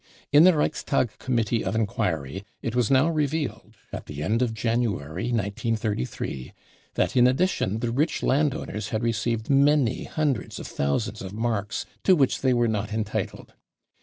In 0.31 0.45
the 0.45 0.57
Reichstag 0.57 1.19
Committee 1.19 1.63
of 1.63 1.75
Enquiry 1.75 2.43
it 2.63 2.75
was 2.75 2.89
now" 2.89 3.07
revealed 3.11 3.77
3 3.91 3.97
at 3.99 4.05
the 4.07 4.23
end 4.23 4.41
of 4.41 4.51
January, 4.51 5.25
1933, 5.25 6.53
that 6.95 7.15
in 7.15 7.27
addition 7.27 7.77
die 7.77 7.89
rich 7.89 8.23
landowners 8.23 8.89
had 8.89 9.03
received 9.03 9.51
many 9.51 10.05
hundreds 10.05 10.57
of 10.57 10.65
thousands 10.65 11.19
•* 11.19 11.21
of 11.23 11.33
marks 11.33 11.85
u 11.87 11.99
to 12.03 12.15
which 12.15 12.41
they 12.41 12.51
were 12.51 12.67
not 12.67 12.91
entitled. 12.91 13.53